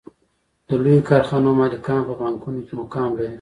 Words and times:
د 0.67 0.69
لویو 0.83 1.07
کارخانو 1.09 1.57
مالکان 1.61 1.99
په 2.07 2.13
بانکونو 2.21 2.59
کې 2.67 2.73
مقام 2.81 3.09
لري 3.17 3.29